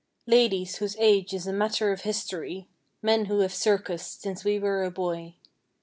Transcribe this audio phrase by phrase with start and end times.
[0.25, 2.67] Ladies, whose age is a matter of history.
[3.03, 5.35] Men who have circused since we were a boy.